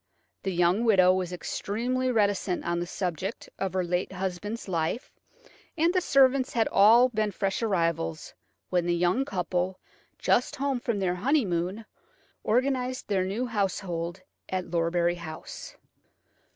[0.41, 5.11] The young widow was extremely reticent on the subject of her late husband's life,
[5.77, 8.33] and the servants had all been fresh arrivals
[8.71, 9.79] when the young couple,
[10.17, 11.85] just home from their honeymoon,
[12.43, 15.75] organised their new household at Lorbury House.